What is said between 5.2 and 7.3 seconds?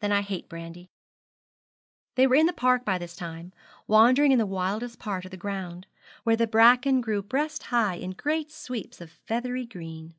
of the ground, where the bracken grew